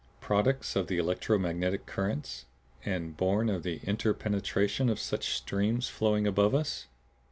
Products 0.19 0.75
of 0.75 0.89
electro 0.89 1.37
magnetic 1.37 1.85
currents 1.85 2.45
and 2.83 3.15
born 3.15 3.49
of 3.51 3.61
the 3.61 3.79
interpenetration 3.83 4.89
of 4.89 4.99
such 4.99 5.35
streams 5.35 5.89
flowing 5.89 6.25
above 6.25 6.55
us? 6.55 6.87